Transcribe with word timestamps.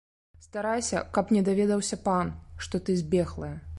Старайся, 0.45 1.03
каб 1.17 1.33
не 1.37 1.43
даведаўся 1.49 1.99
пан, 2.07 2.33
што 2.67 2.83
ты 2.89 2.97
збеглая! 3.03 3.53